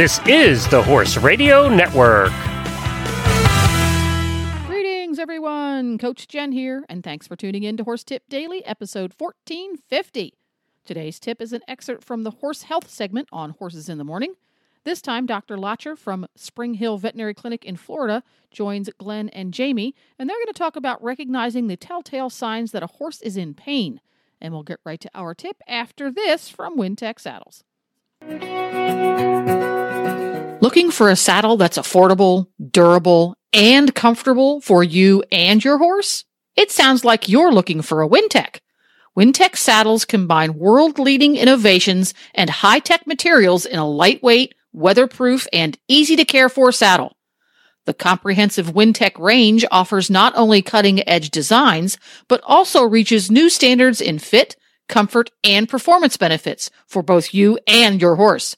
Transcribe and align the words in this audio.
This 0.00 0.18
is 0.26 0.66
the 0.68 0.82
Horse 0.82 1.18
Radio 1.18 1.68
Network. 1.68 2.32
Greetings, 4.66 5.18
everyone. 5.18 5.98
Coach 5.98 6.26
Jen 6.26 6.52
here, 6.52 6.86
and 6.88 7.04
thanks 7.04 7.26
for 7.26 7.36
tuning 7.36 7.64
in 7.64 7.76
to 7.76 7.84
Horse 7.84 8.02
Tip 8.02 8.22
Daily, 8.30 8.64
episode 8.64 9.12
1450. 9.18 10.32
Today's 10.86 11.20
tip 11.20 11.42
is 11.42 11.52
an 11.52 11.60
excerpt 11.68 12.02
from 12.02 12.22
the 12.22 12.30
Horse 12.30 12.62
Health 12.62 12.88
segment 12.88 13.28
on 13.30 13.50
Horses 13.50 13.90
in 13.90 13.98
the 13.98 14.04
Morning. 14.04 14.32
This 14.84 15.02
time, 15.02 15.26
Dr. 15.26 15.58
Lacher 15.58 15.96
from 15.96 16.26
Spring 16.34 16.72
Hill 16.72 16.96
Veterinary 16.96 17.34
Clinic 17.34 17.66
in 17.66 17.76
Florida 17.76 18.22
joins 18.50 18.88
Glenn 18.96 19.28
and 19.28 19.52
Jamie, 19.52 19.94
and 20.18 20.30
they're 20.30 20.38
going 20.38 20.46
to 20.46 20.54
talk 20.54 20.76
about 20.76 21.04
recognizing 21.04 21.66
the 21.66 21.76
telltale 21.76 22.30
signs 22.30 22.72
that 22.72 22.82
a 22.82 22.86
horse 22.86 23.20
is 23.20 23.36
in 23.36 23.52
pain. 23.52 24.00
And 24.40 24.54
we'll 24.54 24.62
get 24.62 24.80
right 24.82 25.00
to 25.02 25.10
our 25.14 25.34
tip 25.34 25.58
after 25.68 26.10
this 26.10 26.48
from 26.48 26.78
Wintec 26.78 27.20
Saddles. 27.20 27.64
Looking 30.62 30.90
for 30.90 31.08
a 31.08 31.16
saddle 31.16 31.56
that's 31.56 31.78
affordable, 31.78 32.48
durable, 32.70 33.34
and 33.50 33.94
comfortable 33.94 34.60
for 34.60 34.84
you 34.84 35.24
and 35.32 35.64
your 35.64 35.78
horse? 35.78 36.26
It 36.54 36.70
sounds 36.70 37.02
like 37.02 37.30
you're 37.30 37.50
looking 37.50 37.80
for 37.80 38.02
a 38.02 38.08
Wintec. 38.08 38.58
Wintec 39.18 39.56
saddles 39.56 40.04
combine 40.04 40.52
world 40.52 40.98
leading 40.98 41.36
innovations 41.36 42.12
and 42.34 42.50
high 42.50 42.78
tech 42.78 43.06
materials 43.06 43.64
in 43.64 43.78
a 43.78 43.88
lightweight, 43.88 44.54
weatherproof, 44.74 45.48
and 45.50 45.78
easy 45.88 46.14
to 46.14 46.26
care 46.26 46.50
for 46.50 46.70
saddle. 46.72 47.16
The 47.86 47.94
comprehensive 47.94 48.74
Wintec 48.74 49.18
range 49.18 49.64
offers 49.70 50.10
not 50.10 50.34
only 50.36 50.60
cutting 50.60 51.08
edge 51.08 51.30
designs, 51.30 51.96
but 52.28 52.42
also 52.44 52.84
reaches 52.84 53.30
new 53.30 53.48
standards 53.48 54.02
in 54.02 54.18
fit, 54.18 54.56
comfort, 54.90 55.30
and 55.42 55.66
performance 55.70 56.18
benefits 56.18 56.70
for 56.86 57.02
both 57.02 57.32
you 57.32 57.58
and 57.66 57.98
your 57.98 58.16
horse. 58.16 58.56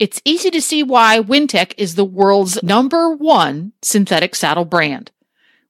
It's 0.00 0.20
easy 0.24 0.50
to 0.50 0.60
see 0.60 0.82
why 0.82 1.20
Wintec 1.20 1.74
is 1.78 1.94
the 1.94 2.04
world's 2.04 2.60
number 2.64 3.14
one 3.14 3.74
synthetic 3.80 4.34
saddle 4.34 4.64
brand. 4.64 5.12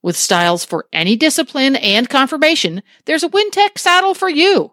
With 0.01 0.17
styles 0.17 0.65
for 0.65 0.87
any 0.95 1.15
discipline 1.15 1.77
and 1.77 2.09
conformation, 2.09 2.83
there's 3.05 3.23
a 3.23 3.29
Wintec 3.29 3.77
saddle 3.77 4.15
for 4.15 4.31
you. 4.31 4.73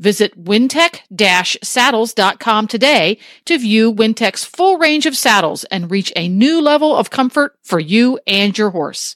Visit 0.00 0.42
wintec-saddles.com 0.42 2.66
today 2.66 3.18
to 3.44 3.58
view 3.58 3.94
Wintec's 3.94 4.44
full 4.44 4.78
range 4.78 5.06
of 5.06 5.16
saddles 5.16 5.62
and 5.64 5.92
reach 5.92 6.12
a 6.16 6.28
new 6.28 6.60
level 6.60 6.96
of 6.96 7.10
comfort 7.10 7.56
for 7.62 7.78
you 7.78 8.18
and 8.26 8.58
your 8.58 8.70
horse. 8.70 9.14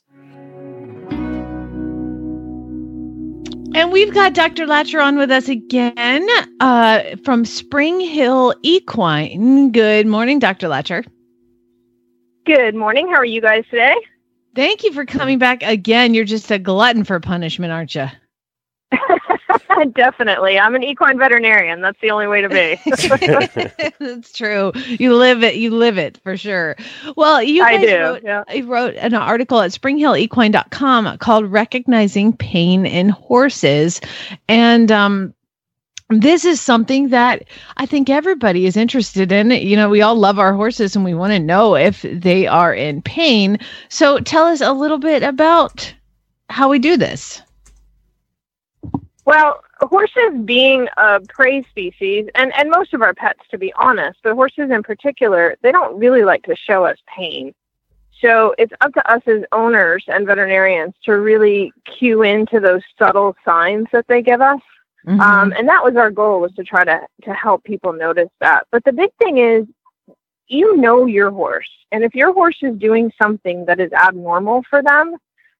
And 3.74 3.92
we've 3.92 4.14
got 4.14 4.34
Dr. 4.34 4.66
Lacher 4.66 5.00
on 5.00 5.18
with 5.18 5.30
us 5.30 5.48
again 5.48 6.26
uh, 6.60 7.16
from 7.24 7.44
Spring 7.44 8.00
Hill 8.00 8.54
Equine. 8.62 9.72
Good 9.72 10.06
morning, 10.06 10.38
Dr. 10.38 10.68
Lacher. 10.68 11.04
Good 12.46 12.74
morning. 12.74 13.08
How 13.08 13.16
are 13.16 13.24
you 13.24 13.40
guys 13.40 13.64
today? 13.70 13.94
Thank 14.54 14.84
you 14.84 14.92
for 14.92 15.04
coming 15.04 15.38
back 15.38 15.62
again. 15.62 16.14
You're 16.14 16.24
just 16.24 16.50
a 16.50 16.58
glutton 16.58 17.04
for 17.04 17.20
punishment, 17.20 17.72
aren't 17.72 17.94
you? 17.94 18.06
Definitely. 19.94 20.58
I'm 20.58 20.74
an 20.74 20.82
equine 20.82 21.18
veterinarian. 21.18 21.80
That's 21.80 22.00
the 22.00 22.10
only 22.10 22.26
way 22.26 22.40
to 22.40 22.48
be. 22.48 22.80
That's 23.98 24.32
true. 24.32 24.72
You 24.86 25.14
live 25.14 25.42
it. 25.42 25.56
You 25.56 25.70
live 25.70 25.98
it 25.98 26.18
for 26.22 26.36
sure. 26.36 26.76
Well, 27.16 27.42
you 27.42 27.62
guys 27.62 27.80
I 27.80 27.86
do, 27.86 27.98
wrote, 27.98 28.22
yeah. 28.24 28.44
wrote 28.64 28.94
an 28.96 29.14
article 29.14 29.60
at 29.60 29.70
springhillequine.com 29.70 31.18
called 31.18 31.50
Recognizing 31.50 32.36
Pain 32.36 32.86
in 32.86 33.08
Horses. 33.10 34.00
And 34.48 34.90
um, 34.90 35.34
this 36.08 36.44
is 36.44 36.60
something 36.60 37.08
that 37.08 37.44
I 37.76 37.86
think 37.86 38.08
everybody 38.08 38.66
is 38.66 38.76
interested 38.76 39.32
in. 39.32 39.50
You 39.50 39.76
know, 39.76 39.88
we 39.88 40.02
all 40.02 40.16
love 40.16 40.38
our 40.38 40.54
horses 40.54 40.94
and 40.94 41.04
we 41.04 41.14
want 41.14 41.32
to 41.32 41.38
know 41.38 41.74
if 41.74 42.02
they 42.02 42.46
are 42.46 42.72
in 42.72 43.02
pain. 43.02 43.58
So 43.88 44.20
tell 44.20 44.44
us 44.44 44.60
a 44.60 44.72
little 44.72 44.98
bit 44.98 45.22
about 45.22 45.92
how 46.48 46.70
we 46.70 46.78
do 46.78 46.96
this. 46.96 47.42
Well, 49.26 49.64
horses 49.80 50.40
being 50.44 50.88
a 50.96 51.20
prey 51.20 51.64
species, 51.64 52.28
and, 52.36 52.54
and 52.56 52.70
most 52.70 52.94
of 52.94 53.02
our 53.02 53.12
pets, 53.12 53.40
to 53.50 53.58
be 53.58 53.72
honest, 53.74 54.20
but 54.22 54.34
horses 54.34 54.70
in 54.70 54.84
particular, 54.84 55.56
they 55.62 55.72
don't 55.72 55.98
really 55.98 56.22
like 56.22 56.44
to 56.44 56.54
show 56.54 56.86
us 56.86 56.96
pain. 57.08 57.52
So 58.20 58.54
it's 58.56 58.72
up 58.80 58.94
to 58.94 59.12
us 59.12 59.22
as 59.26 59.42
owners 59.50 60.04
and 60.06 60.26
veterinarians 60.26 60.94
to 61.04 61.18
really 61.18 61.72
cue 61.98 62.22
into 62.22 62.60
those 62.60 62.82
subtle 62.96 63.36
signs 63.44 63.88
that 63.92 64.06
they 64.06 64.22
give 64.22 64.40
us. 64.40 64.60
Mm-hmm. 65.04 65.20
Um, 65.20 65.52
and 65.58 65.68
that 65.68 65.84
was 65.84 65.96
our 65.96 66.10
goal 66.10 66.40
was 66.40 66.52
to 66.54 66.64
try 66.64 66.84
to, 66.84 67.00
to 67.24 67.34
help 67.34 67.64
people 67.64 67.92
notice 67.92 68.30
that. 68.40 68.68
But 68.70 68.84
the 68.84 68.92
big 68.92 69.10
thing 69.18 69.38
is 69.38 69.66
you 70.46 70.76
know 70.76 71.06
your 71.06 71.32
horse. 71.32 71.68
And 71.90 72.04
if 72.04 72.14
your 72.14 72.32
horse 72.32 72.58
is 72.62 72.76
doing 72.78 73.12
something 73.20 73.64
that 73.66 73.80
is 73.80 73.92
abnormal 73.92 74.62
for 74.70 74.82
them, 74.82 75.16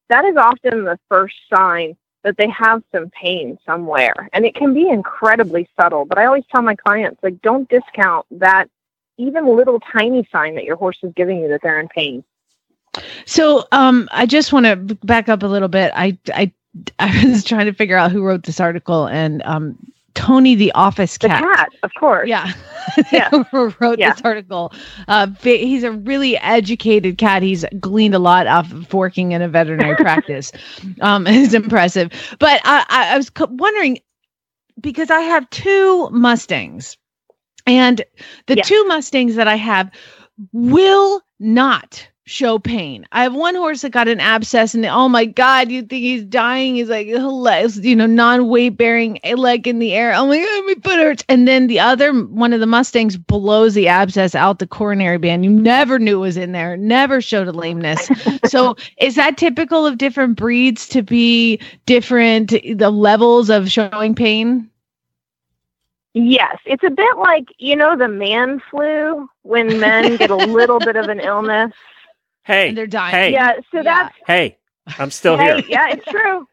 that 0.09 0.25
is 0.25 0.37
often 0.37 0.85
the 0.85 0.99
first 1.09 1.35
sign 1.53 1.97
that 2.27 2.37
they 2.37 2.49
have 2.49 2.83
some 2.93 3.09
pain 3.11 3.57
somewhere. 3.65 4.29
And 4.33 4.45
it 4.45 4.57
can 4.57 4.75
be 4.75 4.89
incredibly 4.89 5.69
subtle. 5.81 6.05
But 6.05 6.19
I 6.19 6.27
always 6.27 6.43
tell 6.51 6.61
my 6.61 6.75
clients, 6.75 7.23
like, 7.23 7.41
don't 7.41 7.69
discount 7.69 8.27
that 8.33 8.69
even 9.17 9.47
little 9.47 9.79
tiny 9.79 10.29
sign 10.33 10.57
that 10.57 10.65
your 10.65 10.75
horse 10.75 10.99
is 11.05 11.13
giving 11.15 11.39
you 11.39 11.49
that 11.49 11.61
they're 11.63 11.79
in 11.79 11.87
pain. 11.87 12.25
So 13.27 13.69
um, 13.71 14.09
I 14.11 14.27
just 14.27 14.53
want 14.53 14.67
to 14.67 14.97
back 15.07 15.29
up 15.29 15.45
a 15.45 15.47
little 15.47 15.69
bit. 15.69 15.93
I, 15.95 16.19
I, 16.35 16.53
I 16.99 17.25
was 17.31 17.45
trying 17.45 17.67
to 17.67 17.73
figure 17.73 17.97
out 17.97 18.11
who 18.11 18.25
wrote 18.25 18.43
this 18.43 18.59
article, 18.59 19.07
and 19.07 19.41
um, 19.45 19.79
Tony 20.17 20.55
the 20.55 20.73
office 20.73 21.17
cat. 21.19 21.41
The 21.41 21.55
cat, 21.55 21.69
of 21.83 21.93
course. 21.99 22.29
Yeah. 22.29 22.53
Yeah. 23.13 23.31
wrote 23.53 23.99
yeah. 23.99 24.13
this 24.13 24.23
article. 24.23 24.73
Uh, 25.09 25.27
he's 25.43 25.83
a 25.83 25.91
really 25.91 26.39
educated 26.39 27.19
cat. 27.19 27.43
He's 27.43 27.65
gleaned 27.81 28.15
a 28.15 28.19
lot 28.21 28.47
off 28.47 28.73
of 28.73 28.95
working 28.95 29.33
in 29.33 29.43
a 29.43 29.49
veterinary 29.49 29.97
practice. 30.03 30.53
Um, 31.01 31.27
it's 31.27 31.53
impressive. 31.53 32.13
But 32.39 32.61
I, 32.65 32.85
I 32.89 33.17
was 33.17 33.31
wondering 33.51 33.99
because 34.81 35.11
I 35.11 35.21
have 35.21 35.51
two 35.51 36.09
Mustangs, 36.11 36.97
and 37.67 38.03
the 38.47 38.57
two 38.57 38.85
Mustangs 38.87 39.35
that 39.35 39.49
I 39.49 39.57
have 39.57 39.91
will 40.53 41.21
not 41.41 42.09
show 42.27 42.59
pain. 42.59 43.07
I 43.13 43.23
have 43.23 43.35
one 43.35 43.55
horse 43.55 43.83
that 43.83 43.91
got 43.91 44.09
an 44.09 44.19
abscess, 44.21 44.75
and 44.75 44.85
oh 44.85 45.09
my 45.09 45.25
god, 45.25 45.71
you 45.71 45.83
think 45.83 46.03
he's 46.03 46.25
dying? 46.25 46.75
He's 46.75 46.89
like, 46.89 47.07
you 47.07 47.97
know, 47.97 48.07
non-weight 48.07 48.77
bearing 48.77 49.21
leg 49.37 49.69
in 49.69 49.79
the 49.79 49.95
air. 49.95 50.13
Oh 50.15 50.27
my 50.27 50.39
god, 50.39 50.65
my 50.67 50.75
foot 50.83 50.99
hurts. 50.99 51.25
And 51.29 51.47
then 51.47 51.69
the 51.69 51.81
other 51.81 52.13
one 52.13 52.53
of 52.53 52.61
the 52.61 52.67
Mustangs 52.67 53.17
blows 53.17 53.75
the 53.75 53.89
abscess 53.89 54.35
out 54.35 54.59
the 54.59 54.67
coronary 54.67 55.19
band. 55.19 55.45
You 55.45 55.51
never 55.51 55.99
knew 55.99 56.19
it 56.19 56.21
was 56.21 56.37
in 56.37 56.53
there. 56.53 56.77
Never 56.77 57.21
showed 57.21 57.49
a 57.49 57.53
lameness. 57.53 58.11
so 58.45 58.77
is 58.99 59.15
that 59.15 59.37
typical 59.37 59.87
of 59.87 59.99
different 59.99 60.37
breeds 60.37 60.89
to 60.89 61.03
be 61.03 61.61
different 61.87 62.51
the 62.51 62.91
levels 62.91 63.51
of 63.51 63.71
showing 63.71 64.15
pain? 64.15 64.69
Yes, 66.19 66.57
it's 66.65 66.83
a 66.83 66.91
bit 66.91 67.19
like, 67.19 67.45
you 67.59 67.77
know, 67.77 67.95
the 67.95 68.09
man 68.09 68.61
flu 68.71 69.29
when 69.43 69.79
men 69.79 70.17
get 70.17 70.31
a 70.31 70.37
little 70.37 70.79
bit 70.79 70.97
of 70.97 71.09
an 71.09 71.21
illness 71.21 71.73
Hey, 72.47 72.69
and 72.69 72.79
they're 72.79 72.87
dying. 72.87 73.13
Hey, 73.13 73.33
yeah. 73.33 73.55
So 73.73 73.79
yeah. 73.79 73.83
that's 73.83 74.15
hey. 74.25 74.57
I'm 74.99 75.11
still 75.11 75.37
hey, 75.37 75.63
here. 75.63 75.65
Yeah, 75.69 75.89
it's 75.91 76.05
true. 76.07 76.47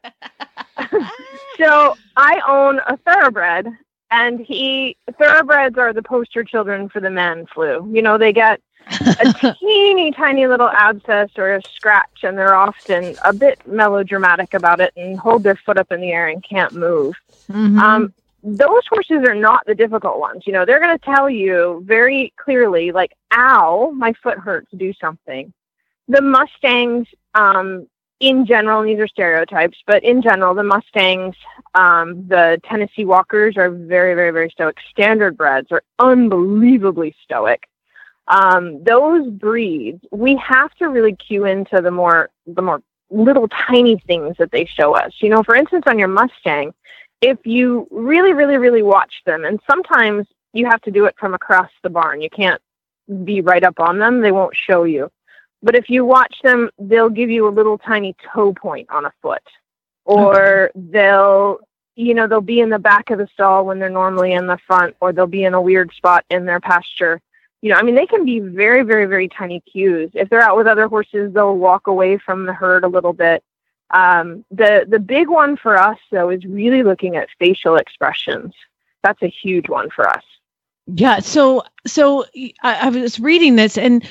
so 1.56 1.96
I 2.16 2.40
own 2.48 2.80
a 2.88 2.96
thoroughbred, 2.96 3.68
and 4.10 4.40
he 4.40 4.96
thoroughbreds 5.16 5.78
are 5.78 5.92
the 5.92 6.02
poster 6.02 6.42
children 6.42 6.88
for 6.88 7.00
the 7.00 7.10
man 7.10 7.46
flu. 7.46 7.88
You 7.92 8.02
know, 8.02 8.18
they 8.18 8.32
get 8.32 8.60
a 8.88 9.54
teeny 9.60 10.10
tiny 10.10 10.48
little 10.48 10.68
abscess 10.68 11.30
or 11.36 11.54
a 11.54 11.62
scratch, 11.76 12.24
and 12.24 12.36
they're 12.36 12.56
often 12.56 13.14
a 13.24 13.32
bit 13.32 13.64
melodramatic 13.68 14.52
about 14.52 14.80
it 14.80 14.92
and 14.96 15.16
hold 15.16 15.44
their 15.44 15.56
foot 15.64 15.78
up 15.78 15.92
in 15.92 16.00
the 16.00 16.10
air 16.10 16.26
and 16.26 16.42
can't 16.42 16.72
move. 16.72 17.14
Mm-hmm. 17.48 17.78
Um, 17.78 18.12
those 18.42 18.82
horses 18.88 19.24
are 19.28 19.36
not 19.36 19.64
the 19.66 19.76
difficult 19.76 20.18
ones. 20.18 20.42
You 20.44 20.54
know, 20.54 20.64
they're 20.64 20.80
going 20.80 20.98
to 20.98 21.04
tell 21.04 21.30
you 21.30 21.84
very 21.86 22.32
clearly, 22.36 22.90
like, 22.90 23.12
ow, 23.32 23.92
my 23.94 24.12
foot 24.24 24.38
hurts, 24.38 24.66
do 24.76 24.92
something 25.00 25.52
the 26.08 26.20
Mustangs, 26.20 27.06
um, 27.34 27.86
in 28.20 28.46
general, 28.46 28.82
these 28.82 28.98
are 28.98 29.08
stereotypes, 29.08 29.78
but 29.86 30.02
in 30.04 30.22
general, 30.22 30.54
the 30.54 30.62
Mustangs, 30.62 31.34
um, 31.74 32.26
the 32.28 32.60
Tennessee 32.64 33.04
Walkers 33.04 33.56
are 33.56 33.70
very, 33.70 34.14
very, 34.14 34.30
very 34.30 34.50
stoic. 34.50 34.76
Standard 34.90 35.36
breds 35.36 35.68
are 35.72 35.82
unbelievably 35.98 37.14
stoic. 37.22 37.64
Um, 38.28 38.82
those 38.84 39.28
breeds, 39.28 40.02
we 40.10 40.36
have 40.36 40.72
to 40.76 40.88
really 40.88 41.14
cue 41.14 41.44
into 41.44 41.82
the 41.82 41.90
more, 41.90 42.30
the 42.46 42.62
more 42.62 42.82
little 43.10 43.48
tiny 43.48 43.98
things 44.06 44.36
that 44.38 44.50
they 44.50 44.64
show 44.64 44.94
us. 44.94 45.12
You 45.20 45.28
know, 45.28 45.42
for 45.42 45.54
instance, 45.54 45.84
on 45.86 45.98
your 45.98 46.08
Mustang, 46.08 46.72
if 47.20 47.38
you 47.44 47.86
really, 47.90 48.32
really, 48.32 48.56
really 48.56 48.82
watch 48.82 49.12
them, 49.26 49.44
and 49.44 49.60
sometimes 49.68 50.26
you 50.52 50.66
have 50.66 50.80
to 50.82 50.90
do 50.90 51.04
it 51.04 51.14
from 51.18 51.34
across 51.34 51.70
the 51.82 51.90
barn, 51.90 52.22
you 52.22 52.30
can't 52.30 52.60
be 53.24 53.40
right 53.40 53.64
up 53.64 53.80
on 53.80 53.98
them, 53.98 54.20
they 54.20 54.32
won't 54.32 54.56
show 54.56 54.84
you. 54.84 55.10
But 55.64 55.74
if 55.74 55.88
you 55.88 56.04
watch 56.04 56.36
them, 56.42 56.68
they'll 56.78 57.08
give 57.08 57.30
you 57.30 57.48
a 57.48 57.56
little 57.58 57.78
tiny 57.78 58.14
toe 58.32 58.52
point 58.52 58.86
on 58.90 59.06
a 59.06 59.12
foot, 59.22 59.42
or 60.04 60.68
okay. 60.68 60.72
they'll, 60.92 61.58
you 61.96 62.12
know, 62.12 62.28
they'll 62.28 62.42
be 62.42 62.60
in 62.60 62.68
the 62.68 62.78
back 62.78 63.10
of 63.10 63.18
the 63.18 63.26
stall 63.32 63.64
when 63.64 63.78
they're 63.78 63.88
normally 63.88 64.32
in 64.32 64.46
the 64.46 64.58
front, 64.66 64.94
or 65.00 65.14
they'll 65.14 65.26
be 65.26 65.44
in 65.44 65.54
a 65.54 65.60
weird 65.60 65.90
spot 65.94 66.26
in 66.28 66.44
their 66.44 66.60
pasture. 66.60 67.18
you 67.62 67.70
know, 67.70 67.76
I 67.76 67.82
mean, 67.82 67.94
they 67.94 68.04
can 68.04 68.26
be 68.26 68.40
very, 68.40 68.82
very, 68.82 69.06
very 69.06 69.26
tiny 69.26 69.60
cues. 69.60 70.10
If 70.12 70.28
they're 70.28 70.42
out 70.42 70.58
with 70.58 70.66
other 70.66 70.86
horses, 70.86 71.32
they'll 71.32 71.56
walk 71.56 71.86
away 71.86 72.18
from 72.18 72.44
the 72.44 72.52
herd 72.52 72.84
a 72.84 72.88
little 72.88 73.14
bit. 73.14 73.42
Um, 73.88 74.44
the 74.50 74.84
the 74.86 74.98
big 74.98 75.28
one 75.30 75.56
for 75.56 75.78
us 75.78 75.98
though 76.10 76.28
is 76.28 76.44
really 76.44 76.82
looking 76.82 77.16
at 77.16 77.28
facial 77.38 77.76
expressions. 77.76 78.52
That's 79.02 79.22
a 79.22 79.28
huge 79.28 79.70
one 79.70 79.88
for 79.88 80.06
us. 80.06 80.24
Yeah. 80.86 81.20
So 81.20 81.62
so 81.86 82.26
I, 82.62 82.74
I 82.86 82.88
was 82.90 83.18
reading 83.18 83.56
this, 83.56 83.78
and 83.78 84.06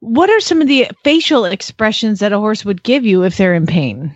what 0.00 0.30
are 0.30 0.40
some 0.40 0.60
of 0.60 0.68
the 0.68 0.88
facial 1.04 1.44
expressions 1.44 2.20
that 2.20 2.32
a 2.32 2.38
horse 2.38 2.64
would 2.64 2.82
give 2.82 3.04
you 3.04 3.24
if 3.24 3.36
they're 3.36 3.54
in 3.54 3.66
pain? 3.66 4.14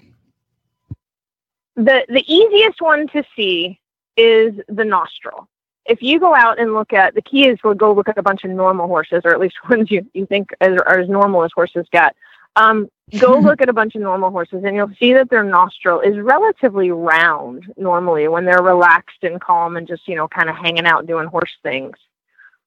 The 1.77 2.05
the 2.09 2.25
easiest 2.33 2.81
one 2.81 3.07
to 3.09 3.25
see 3.37 3.81
is 4.17 4.55
the 4.69 4.85
nostril 4.85 5.49
if 5.91 6.01
you 6.01 6.21
go 6.21 6.35
out 6.35 6.61
and 6.61 6.73
look 6.73 6.93
at 6.93 7.15
the 7.15 7.23
key 7.23 7.49
is 7.49 7.59
to 7.61 7.75
go 7.75 7.93
look 7.93 8.09
at 8.09 8.17
a 8.17 8.23
bunch 8.23 8.45
of 8.45 8.51
normal 8.51 8.87
horses, 8.87 9.23
or 9.25 9.33
at 9.33 9.41
least 9.41 9.57
ones 9.69 9.91
you, 9.91 10.09
you 10.15 10.25
think 10.25 10.51
are, 10.61 10.87
are 10.87 11.01
as 11.01 11.09
normal 11.09 11.45
as 11.45 11.51
horses 11.55 11.87
get. 11.91 12.15
Um, 12.57 12.89
go 13.19 13.39
look 13.41 13.61
at 13.61 13.69
a 13.69 13.73
bunch 13.73 13.97
of 13.97 14.03
normal 14.03 14.31
horses, 14.31 14.63
and 14.65 14.77
you'll 14.77 14.93
see 14.99 15.13
that 15.15 15.31
their 15.31 15.43
nostril 15.43 16.01
is 16.01 16.17
relatively 16.19 16.91
round 16.91 17.73
normally 17.77 18.29
when 18.29 18.45
they're 18.45 18.63
relaxed 18.63 19.23
and 19.23 19.41
calm 19.41 19.77
and 19.77 19.89
just 19.89 20.07
you 20.07 20.15
know 20.15 20.29
kind 20.29 20.49
of 20.49 20.57
hanging 20.57 20.87
out 20.87 21.07
doing 21.07 21.27
horse 21.27 21.57
things. 21.63 21.97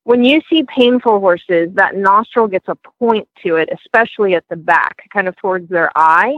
When 0.05 0.23
you 0.23 0.41
see 0.50 0.63
painful 0.63 1.19
horses, 1.19 1.69
that 1.75 1.95
nostril 1.95 2.47
gets 2.47 2.67
a 2.67 2.75
point 3.00 3.27
to 3.44 3.55
it, 3.55 3.69
especially 3.71 4.35
at 4.35 4.44
the 4.50 4.57
back, 4.57 5.09
kind 5.11 5.27
of 5.27 5.35
towards 5.38 5.69
their 5.69 5.91
eye. 5.95 6.38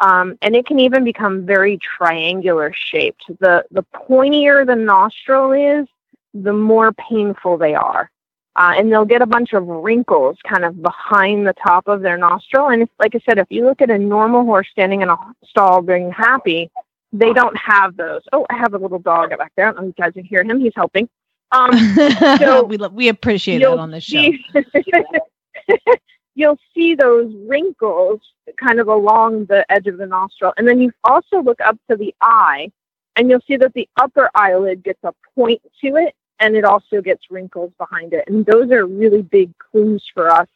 Um, 0.00 0.38
and 0.42 0.56
it 0.56 0.66
can 0.66 0.78
even 0.78 1.04
become 1.04 1.44
very 1.44 1.78
triangular 1.78 2.72
shaped. 2.74 3.24
The 3.38 3.64
the 3.70 3.84
pointier 3.94 4.66
the 4.66 4.76
nostril 4.76 5.52
is, 5.52 5.86
the 6.32 6.52
more 6.52 6.92
painful 6.92 7.58
they 7.58 7.74
are. 7.74 8.10
Uh, 8.56 8.74
and 8.76 8.90
they'll 8.90 9.04
get 9.04 9.22
a 9.22 9.26
bunch 9.26 9.52
of 9.52 9.66
wrinkles 9.66 10.36
kind 10.46 10.64
of 10.64 10.82
behind 10.82 11.46
the 11.46 11.54
top 11.54 11.86
of 11.86 12.02
their 12.02 12.18
nostril. 12.18 12.68
And 12.68 12.82
if, 12.82 12.88
like 12.98 13.14
I 13.14 13.20
said, 13.20 13.38
if 13.38 13.46
you 13.48 13.64
look 13.64 13.80
at 13.80 13.90
a 13.90 13.98
normal 13.98 14.44
horse 14.44 14.68
standing 14.70 15.02
in 15.02 15.08
a 15.08 15.16
stall 15.44 15.82
being 15.82 16.10
happy, 16.10 16.70
they 17.12 17.32
don't 17.32 17.56
have 17.56 17.96
those. 17.96 18.22
Oh, 18.32 18.46
I 18.50 18.56
have 18.56 18.74
a 18.74 18.78
little 18.78 18.98
dog 18.98 19.30
back 19.38 19.52
there. 19.56 19.68
I 19.68 19.72
don't 19.72 19.82
know 19.82 19.88
if 19.88 19.94
you 19.96 20.04
guys 20.04 20.12
can 20.14 20.24
hear 20.24 20.42
him. 20.42 20.60
He's 20.60 20.72
helping. 20.74 21.08
Um, 21.52 21.76
so 22.38 22.64
we, 22.68 22.76
we 22.76 23.08
appreciate 23.08 23.58
that 23.58 23.78
on 23.78 23.90
this 23.90 24.04
show. 24.04 24.32
you'll 26.34 26.58
see 26.74 26.94
those 26.94 27.32
wrinkles 27.46 28.20
kind 28.56 28.80
of 28.80 28.88
along 28.88 29.46
the 29.46 29.64
edge 29.70 29.86
of 29.86 29.98
the 29.98 30.06
nostril. 30.06 30.52
And 30.56 30.66
then 30.66 30.80
you 30.80 30.92
also 31.04 31.42
look 31.42 31.60
up 31.60 31.78
to 31.90 31.96
the 31.96 32.14
eye 32.20 32.70
and 33.16 33.28
you'll 33.28 33.42
see 33.46 33.56
that 33.56 33.74
the 33.74 33.88
upper 33.96 34.30
eyelid 34.34 34.82
gets 34.82 35.00
a 35.04 35.12
point 35.34 35.60
to 35.82 35.96
it 35.96 36.14
and 36.38 36.56
it 36.56 36.64
also 36.64 37.02
gets 37.02 37.30
wrinkles 37.30 37.72
behind 37.78 38.12
it. 38.12 38.24
And 38.26 38.46
those 38.46 38.70
are 38.70 38.86
really 38.86 39.22
big 39.22 39.52
clues 39.58 40.04
for 40.12 40.30
us 40.30 40.48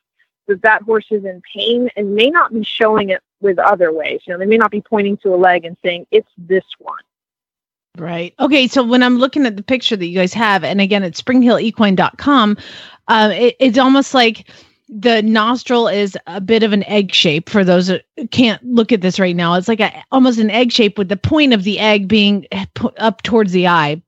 that 0.47 0.63
that 0.63 0.83
horse 0.83 1.07
is 1.11 1.25
in 1.25 1.43
pain 1.55 1.91
and 1.97 2.15
may 2.15 2.31
not 2.31 2.53
be 2.53 2.63
showing 2.63 3.11
it 3.11 3.23
with 3.41 3.59
other 3.59 3.93
ways. 3.93 4.21
You 4.27 4.33
know, 4.33 4.39
they 4.39 4.47
may 4.47 4.57
not 4.57 4.71
be 4.71 4.81
pointing 4.81 5.17
to 5.19 5.35
a 5.35 5.37
leg 5.37 5.65
and 5.65 5.77
saying, 5.85 6.07
it's 6.11 6.31
this 6.37 6.65
one. 6.79 7.03
Right. 7.97 8.35
Okay. 8.41 8.67
So 8.67 8.83
when 8.83 9.03
I'm 9.03 9.19
looking 9.19 9.47
at 9.47 9.57
the 9.57 9.63
picture 9.63 9.97
that 9.97 10.07
you 10.07 10.19
guys 10.19 10.35
have, 10.35 10.65
and 10.65 10.81
again, 10.81 11.05
it's 11.05 11.23
springhillequine.com, 11.23 12.57
uh, 13.09 13.31
it, 13.33 13.57
it's 13.61 13.79
almost 13.79 14.15
like 14.15 14.49
the 14.89 15.23
nostril 15.23 15.89
is 15.89 16.17
a 16.27 16.41
bit 16.41 16.63
of 16.63 16.73
an 16.73 16.85
egg 16.85 17.13
shape 17.13 17.49
for 17.49 17.65
those 17.65 17.87
that 17.87 18.05
can't 18.31 18.63
look 18.65 18.93
at 18.93 19.01
this 19.01 19.19
right 19.19 19.37
now. 19.37 19.55
It's 19.55 19.69
like 19.69 19.81
a, 19.81 20.05
almost 20.13 20.39
an 20.39 20.51
egg 20.51 20.73
shape 20.73 20.99
with 20.99 21.09
the 21.09 21.17
point 21.17 21.53
of 21.53 21.65
the 21.65 21.79
egg 21.79 22.09
being 22.09 22.47
up 22.99 23.23
towards 23.23 23.53
the 23.53 23.69
eye 23.69 24.03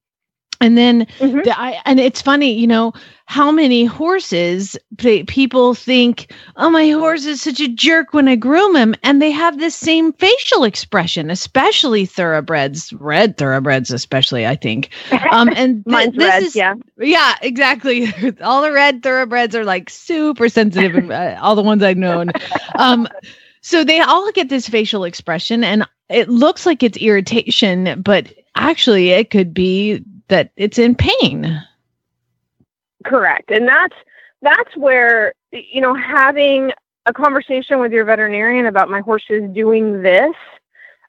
and 0.61 0.77
then 0.77 1.07
mm-hmm. 1.19 1.41
the, 1.43 1.59
I, 1.59 1.81
and 1.85 2.01
it's 2.01 2.23
funny 2.23 2.53
you 2.53 2.67
know 2.67 2.93
how 3.27 3.51
many 3.51 3.85
horses 3.85 4.77
people 4.99 5.75
think 5.75 6.33
oh 6.57 6.71
my 6.71 6.89
horse 6.91 7.25
is 7.25 7.43
such 7.43 7.61
a 7.61 7.69
jerk 7.69 8.13
when 8.13 8.29
i 8.29 8.37
groom 8.37 8.77
him 8.77 8.95
and 9.03 9.21
they 9.21 9.31
have 9.31 9.59
this 9.59 9.75
same 9.75 10.13
facial 10.15 10.65
expression 10.65 11.31
especially 11.31 12.07
thoroughbreds 12.07 12.93
red 12.95 13.37
thoroughbreds 13.37 13.91
especially 13.91 14.47
i 14.47 14.55
think. 14.57 14.91
Um 15.31 15.49
and 15.55 15.85
th- 15.85 15.87
Mine's 15.87 16.17
red, 16.17 16.43
is, 16.43 16.57
yeah. 16.57 16.75
yeah 16.99 17.35
exactly. 17.43 18.13
All 18.43 18.63
the 18.63 18.73
red 18.73 19.03
thoroughbreds 19.03 19.55
are 19.55 19.65
like 19.65 19.91
super 19.91 20.49
sensitive 20.49 20.95
and 20.95 21.13
uh, 21.13 21.39
all 21.41 21.55
the 21.55 21.63
ones 21.63 21.83
i've 21.83 21.97
known. 21.97 22.31
Um 22.77 23.09
so 23.61 23.85
they 23.85 24.01
all 24.01 24.31
get 24.33 24.49
this 24.49 24.69
facial 24.69 25.05
expression 25.05 25.65
and 25.65 25.87
it 26.09 26.29
looks 26.29 26.67
like 26.67 26.83
it's 26.83 26.99
irritation 26.99 28.01
but 28.03 28.33
actually 28.55 29.11
it 29.11 29.31
could 29.31 29.53
be 29.53 30.03
that 30.29 30.51
it's 30.57 30.79
in 30.79 30.95
pain. 30.95 31.63
Correct. 33.05 33.51
And 33.51 33.69
that's 33.69 33.97
that's 34.43 34.77
where 34.77 35.33
you 35.53 35.81
know 35.81 35.95
having 35.95 36.73
a 37.07 37.13
conversation 37.13 37.79
with 37.79 37.93
your 37.93 38.05
veterinarian 38.05 38.67
about 38.67 38.91
my 38.91 39.01
horse 39.01 39.25
is 39.31 39.49
doing 39.53 40.03
this 40.03 40.35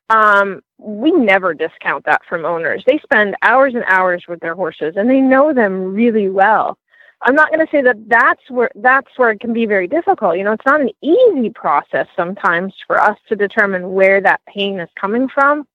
um, 0.09 0.61
we 0.77 1.11
never 1.11 1.53
discount 1.53 2.05
that 2.05 2.21
from 2.27 2.45
owners. 2.45 2.83
They 2.85 2.99
spend 2.99 3.35
hours 3.41 3.75
and 3.75 3.83
hours 3.87 4.25
with 4.27 4.39
their 4.39 4.55
horses 4.55 4.93
and 4.95 5.09
they 5.09 5.21
know 5.21 5.53
them 5.53 5.93
really 5.93 6.29
well. 6.29 6.77
I'm 7.23 7.35
not 7.35 7.51
going 7.51 7.65
to 7.65 7.71
say 7.71 7.81
that 7.81 7.97
that's 8.07 8.49
where 8.49 8.69
that's 8.75 9.09
where 9.17 9.31
it 9.31 9.39
can 9.39 9.51
be 9.51 9.65
very 9.65 9.87
difficult. 9.87 10.37
You 10.37 10.43
know, 10.43 10.51
it's 10.51 10.65
not 10.67 10.81
an 10.81 10.91
easy 11.01 11.49
process 11.49 12.07
sometimes 12.15 12.73
for 12.85 13.01
us 13.01 13.17
to 13.27 13.35
determine 13.35 13.93
where 13.93 14.21
that 14.21 14.41
pain 14.45 14.79
is 14.79 14.89
coming 14.99 15.27
from. 15.27 15.67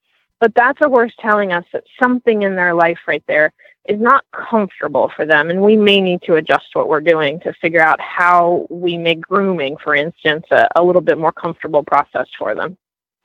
But 0.43 0.56
that's 0.56 0.81
a 0.81 0.89
horse 0.89 1.12
telling 1.21 1.53
us 1.53 1.65
that 1.73 1.85
something 2.03 2.43
in 2.43 2.56
their 2.56 2.75
life 2.75 2.99
right 3.06 3.23
there 3.29 3.53
is 3.89 4.00
not 4.00 4.25
comfortable 4.33 5.09
for 5.15 5.25
them. 5.25 5.50
And 5.50 5.62
we 5.62 5.77
may 5.77 6.00
need 6.00 6.21
to 6.23 6.35
adjust 6.35 6.67
what 6.73 6.89
we're 6.89 7.00
doing 7.00 7.39
to 7.44 7.53
figure 7.61 7.81
out 7.81 8.00
how 8.00 8.67
we 8.69 8.99
make 8.99 9.21
grooming, 9.21 9.77
for 9.77 9.94
instance, 9.94 10.44
a, 10.50 10.67
a 10.75 10.83
little 10.83 11.00
bit 11.00 11.17
more 11.17 11.31
comfortable 11.31 11.85
process 11.85 12.27
for 12.37 12.56
them. 12.56 12.77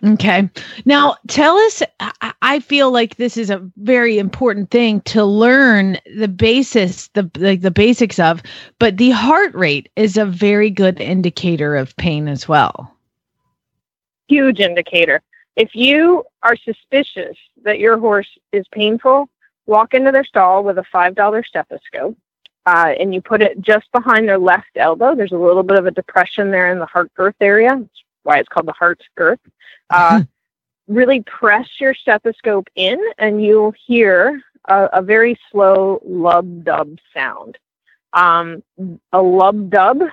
Okay. 0.03 0.47
Now 0.85 1.15
tell 1.27 1.57
us, 1.57 1.81
I 2.43 2.59
feel 2.59 2.91
like 2.91 3.15
this 3.15 3.35
is 3.35 3.49
a 3.49 3.67
very 3.77 4.19
important 4.19 4.69
thing 4.69 5.01
to 5.01 5.25
learn 5.25 5.97
the 6.15 6.27
basis, 6.27 7.07
the, 7.15 7.27
like 7.37 7.61
the 7.61 7.71
basics 7.71 8.19
of, 8.19 8.43
but 8.77 8.97
the 8.97 9.09
heart 9.09 9.55
rate 9.55 9.89
is 9.95 10.17
a 10.17 10.25
very 10.25 10.69
good 10.69 11.01
indicator 11.01 11.75
of 11.75 11.97
pain 11.97 12.27
as 12.27 12.47
well. 12.47 12.95
Huge 14.27 14.59
indicator. 14.59 15.23
If 15.57 15.73
you 15.73 16.23
are 16.43 16.55
suspicious 16.55 17.35
that 17.63 17.79
your 17.79 17.97
horse 17.97 18.29
is 18.51 18.67
painful, 18.71 19.27
walk 19.65 19.95
into 19.95 20.11
their 20.11 20.23
stall 20.23 20.63
with 20.63 20.77
a 20.77 20.85
$5 20.93 21.45
stethoscope 21.45 22.15
uh, 22.67 22.93
and 22.99 23.11
you 23.11 23.21
put 23.21 23.41
it 23.41 23.59
just 23.59 23.91
behind 23.91 24.29
their 24.29 24.37
left 24.37 24.69
elbow. 24.75 25.15
There's 25.15 25.31
a 25.31 25.37
little 25.37 25.63
bit 25.63 25.79
of 25.79 25.87
a 25.87 25.91
depression 25.91 26.51
there 26.51 26.71
in 26.71 26.77
the 26.77 26.85
heart 26.85 27.11
girth 27.15 27.35
area. 27.41 27.69
That's 27.75 28.03
why 28.21 28.37
it's 28.37 28.47
called 28.47 28.67
the 28.67 28.73
heart 28.73 29.01
girth. 29.15 29.39
Uh, 29.89 30.23
really 30.87 31.23
press 31.23 31.67
your 31.79 31.95
stethoscope 31.95 32.67
in 32.75 32.99
and 33.17 33.43
you'll 33.43 33.73
hear 33.87 34.39
a, 34.65 34.89
a 34.93 35.01
very 35.01 35.39
slow 35.51 35.99
lub 36.05 36.65
dub 36.65 36.99
sound. 37.15 37.57
Um, 38.13 38.61
a 39.11 39.21
lub 39.21 39.71
dub 39.71 40.03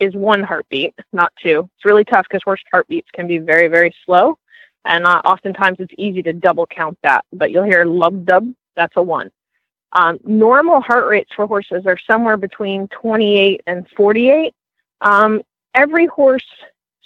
is 0.00 0.14
one 0.14 0.42
heartbeat, 0.42 0.94
not 1.12 1.34
two. 1.42 1.68
It's 1.76 1.84
really 1.84 2.04
tough 2.04 2.26
because 2.28 2.42
horse 2.42 2.62
heartbeats 2.72 3.10
can 3.12 3.26
be 3.26 3.38
very, 3.38 3.68
very 3.68 3.94
slow. 4.06 4.38
And 4.86 5.04
uh, 5.04 5.20
oftentimes 5.24 5.78
it's 5.80 5.92
easy 5.98 6.22
to 6.22 6.32
double 6.32 6.66
count 6.66 6.96
that, 7.02 7.24
but 7.32 7.50
you'll 7.50 7.64
hear 7.64 7.84
lub 7.84 8.24
dub, 8.24 8.52
that's 8.76 8.96
a 8.96 9.02
one. 9.02 9.30
Um, 9.92 10.18
normal 10.24 10.80
heart 10.80 11.08
rates 11.08 11.30
for 11.34 11.46
horses 11.46 11.86
are 11.86 11.98
somewhere 12.08 12.36
between 12.36 12.86
28 12.88 13.62
and 13.66 13.86
48. 13.96 14.54
Um, 15.00 15.42
every 15.74 16.06
horse 16.06 16.46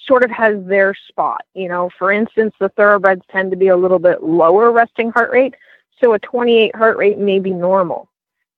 sort 0.07 0.25
of 0.25 0.31
has 0.31 0.63
their 0.67 0.95
spot. 1.09 1.43
You 1.55 1.69
know, 1.69 1.91
for 1.99 2.13
instance, 2.13 2.55
the 2.61 2.69
thoroughbreds 2.71 3.23
tend 3.31 3.51
to 3.53 3.57
be 3.57 3.69
a 3.69 3.77
little 3.77 3.99
bit 3.99 4.23
lower 4.23 4.71
resting 4.73 5.11
heart 5.11 5.31
rate, 5.31 5.55
so 6.03 6.13
a 6.13 6.19
28 6.19 6.77
heart 6.77 6.99
rate 6.99 7.19
may 7.19 7.39
be 7.39 7.51
normal. 7.51 8.09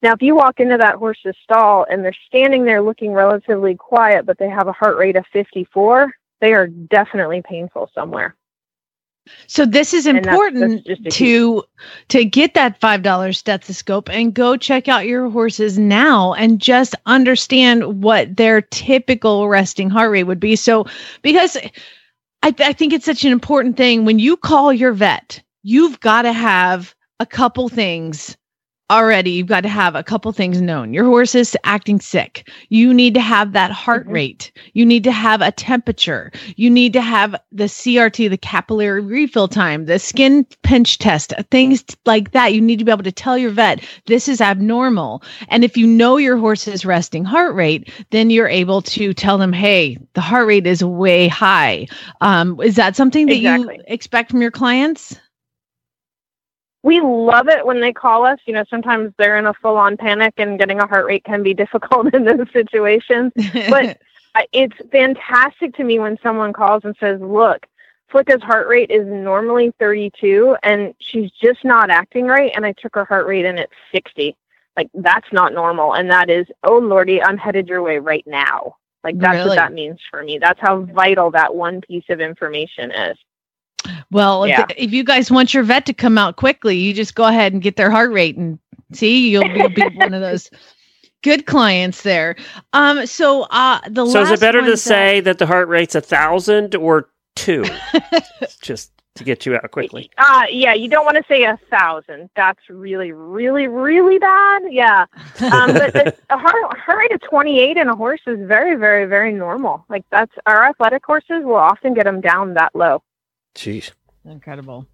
Now, 0.02 0.14
if 0.14 0.22
you 0.22 0.34
walk 0.34 0.58
into 0.58 0.78
that 0.78 0.96
horse's 0.96 1.36
stall 1.44 1.86
and 1.88 2.04
they're 2.04 2.16
standing 2.26 2.64
there 2.64 2.82
looking 2.82 3.12
relatively 3.12 3.76
quiet, 3.76 4.26
but 4.26 4.36
they 4.38 4.48
have 4.48 4.66
a 4.66 4.72
heart 4.72 4.96
rate 4.96 5.14
of 5.14 5.24
54, 5.32 6.12
they 6.40 6.54
are 6.54 6.66
definitely 6.66 7.40
painful 7.42 7.88
somewhere. 7.94 8.34
So 9.46 9.64
this 9.66 9.94
is 9.94 10.06
important 10.06 10.84
that's, 10.86 11.00
that's 11.02 11.16
to 11.16 11.62
to 12.08 12.24
get 12.24 12.54
that 12.54 12.80
five 12.80 13.02
dollar 13.02 13.32
stethoscope 13.32 14.10
and 14.10 14.34
go 14.34 14.56
check 14.56 14.88
out 14.88 15.06
your 15.06 15.30
horses 15.30 15.78
now 15.78 16.34
and 16.34 16.60
just 16.60 16.94
understand 17.06 18.02
what 18.02 18.36
their 18.36 18.62
typical 18.62 19.48
resting 19.48 19.90
heart 19.90 20.10
rate 20.10 20.24
would 20.24 20.40
be. 20.40 20.56
So 20.56 20.86
because 21.22 21.56
I, 22.42 22.50
th- 22.50 22.68
I 22.68 22.72
think 22.72 22.92
it's 22.92 23.04
such 23.04 23.24
an 23.24 23.32
important 23.32 23.76
thing 23.76 24.04
when 24.04 24.18
you 24.18 24.36
call 24.36 24.72
your 24.72 24.92
vet, 24.92 25.42
you've 25.62 26.00
got 26.00 26.22
to 26.22 26.32
have 26.32 26.94
a 27.20 27.26
couple 27.26 27.68
things 27.68 28.36
already 28.92 29.30
you've 29.32 29.46
got 29.48 29.62
to 29.62 29.68
have 29.68 29.94
a 29.96 30.02
couple 30.02 30.32
things 30.32 30.60
known. 30.60 30.92
Your 30.94 31.04
horse 31.06 31.34
is 31.34 31.56
acting 31.64 32.00
sick. 32.00 32.48
You 32.68 32.94
need 32.94 33.14
to 33.14 33.20
have 33.20 33.52
that 33.52 33.70
heart 33.72 34.06
Mhm. 34.06 34.12
rate. 34.12 34.52
You 34.74 34.86
need 34.86 35.04
to 35.04 35.12
have 35.12 35.40
a 35.40 35.50
temperature. 35.52 36.30
You 36.56 36.70
need 36.70 36.92
to 36.92 37.00
have 37.00 37.34
the 37.52 37.68
CRT, 37.68 38.28
the 38.28 38.36
capillary 38.38 39.00
refill 39.00 39.48
time, 39.48 39.86
the 39.86 39.98
skin 39.98 40.46
pinch 40.62 40.98
test, 40.98 41.32
things 41.50 41.84
like 42.06 42.32
that. 42.32 42.54
You 42.54 42.60
need 42.60 42.78
to 42.78 42.84
be 42.84 42.92
able 42.92 43.04
to 43.04 43.12
tell 43.12 43.38
your 43.38 43.50
vet 43.50 43.82
this 44.06 44.28
is 44.28 44.40
abnormal. 44.40 45.22
And 45.48 45.64
if 45.64 45.76
you 45.76 45.86
know 45.86 46.16
your 46.18 46.36
horse's 46.36 46.84
resting 46.84 47.24
heart 47.24 47.54
rate, 47.54 47.90
then 48.10 48.30
you're 48.30 48.48
able 48.48 48.82
to 48.82 49.14
tell 49.14 49.38
them, 49.38 49.52
hey, 49.52 49.98
the 50.14 50.20
heart 50.20 50.46
rate 50.46 50.66
is 50.66 50.84
way 50.84 51.28
high. 51.28 51.86
Um, 52.20 52.60
is 52.62 52.76
that 52.76 52.96
something 52.96 53.28
that 53.28 53.36
Exactly. 53.36 53.76
you 53.78 53.84
expect 53.88 54.30
from 54.30 54.42
your 54.42 54.50
clients? 54.50 55.16
We 56.82 57.00
love 57.00 57.48
it 57.48 57.64
when 57.64 57.80
they 57.80 57.92
call 57.92 58.26
us. 58.26 58.38
You 58.46 58.54
know, 58.54 58.64
sometimes 58.68 59.12
they're 59.16 59.38
in 59.38 59.46
a 59.46 59.54
full 59.54 59.76
on 59.76 59.96
panic 59.96 60.34
and 60.36 60.58
getting 60.58 60.80
a 60.80 60.86
heart 60.86 61.06
rate 61.06 61.24
can 61.24 61.42
be 61.42 61.54
difficult 61.62 62.12
in 62.14 62.24
those 62.24 62.50
situations. 62.52 63.32
But 63.36 64.00
I- 64.34 64.46
it's 64.52 64.76
fantastic 64.90 65.74
to 65.76 65.84
me 65.84 65.98
when 65.98 66.18
someone 66.22 66.52
calls 66.52 66.84
and 66.84 66.96
says, 66.98 67.20
"Look, 67.20 67.66
Flicka's 68.10 68.42
heart 68.42 68.68
rate 68.68 68.90
is 68.90 69.06
normally 69.06 69.72
32, 69.78 70.56
and 70.62 70.94
she's 70.98 71.30
just 71.30 71.64
not 71.64 71.90
acting 71.90 72.26
right. 72.26 72.52
And 72.54 72.66
I 72.66 72.72
took 72.72 72.94
her 72.94 73.04
heart 73.04 73.26
rate 73.26 73.46
and 73.46 73.58
it's 73.58 73.72
60. 73.92 74.36
Like 74.76 74.88
that's 74.94 75.30
not 75.32 75.52
normal, 75.52 75.94
and 75.94 76.10
that 76.10 76.30
is, 76.30 76.46
oh 76.64 76.78
lordy, 76.78 77.22
I'm 77.22 77.36
headed 77.36 77.68
your 77.68 77.82
way 77.82 77.98
right 77.98 78.24
now. 78.26 78.76
Like 79.04 79.18
that's 79.18 79.36
Really? 79.36 79.48
what 79.50 79.56
that 79.56 79.72
means 79.72 79.98
for 80.10 80.22
me. 80.22 80.38
That's 80.38 80.60
how 80.60 80.80
vital 80.82 81.30
that 81.32 81.54
one 81.54 81.80
piece 81.82 82.04
of 82.08 82.20
information 82.20 82.90
is. 82.90 83.18
Well, 84.10 84.44
if- 84.44 84.50
Yeah. 84.50 84.66
if, 84.76 84.92
you 84.92 85.04
guys 85.04 85.30
want 85.30 85.52
your 85.54 85.62
vet 85.62 85.86
to 85.86 85.92
come 85.94 86.18
out 86.18 86.36
quickly, 86.36 86.76
you 86.76 86.92
just 86.94 87.14
go 87.14 87.24
ahead 87.24 87.52
and 87.52 87.62
get 87.62 87.76
their 87.76 87.90
heart 87.90 88.12
rate 88.12 88.36
and 88.36 88.58
see 88.92 89.30
you'll 89.30 89.44
be, 89.44 89.58
you'll 89.58 89.68
be 89.70 89.82
one 89.96 90.14
of 90.14 90.20
those 90.20 90.50
good 91.22 91.46
clients 91.46 92.02
there. 92.02 92.36
Um, 92.72 93.06
so 93.06 93.42
uh, 93.50 93.80
the 93.88 94.06
So 94.06 94.22
is 94.22 94.30
it 94.30 94.40
better 94.40 94.60
to 94.62 94.72
that- 94.72 94.76
say 94.76 95.20
that 95.20 95.38
the 95.38 95.46
heart 95.46 95.68
rate's 95.68 95.94
a 95.94 96.00
thousand 96.00 96.74
or 96.74 97.08
two? 97.36 97.64
Just 98.62 98.92
to 99.14 99.24
get 99.24 99.44
you 99.44 99.54
out 99.54 99.70
quickly. 99.72 100.10
Uh, 100.16 100.44
yeah, 100.50 100.72
you 100.72 100.88
don't 100.88 101.04
want 101.04 101.18
to 101.18 101.24
say 101.28 101.42
a 101.44 101.58
thousand. 101.70 102.30
That's 102.34 102.60
really, 102.70 103.12
really, 103.12 103.66
really 103.68 104.18
bad. 104.18 104.62
Yeah. 104.70 105.04
Um, 105.40 105.74
but 105.74 105.92
the, 105.92 106.16
a 106.30 106.38
heart, 106.38 106.78
heart 106.78 106.98
rate 106.98 107.12
of 107.12 107.20
28 107.20 107.76
in 107.76 107.88
a 107.88 107.94
horse 107.94 108.22
is 108.26 108.38
very, 108.48 108.74
very, 108.74 109.04
very 109.04 109.32
normal. 109.34 109.84
Like 109.90 110.04
that's 110.10 110.32
our 110.46 110.64
athletic 110.64 111.04
horses 111.04 111.44
will 111.44 111.56
often 111.56 111.92
get 111.92 112.04
them 112.04 112.22
down 112.22 112.54
that 112.54 112.74
low. 112.74 113.02
Jeez. 113.54 113.92
incredible? 114.24 114.86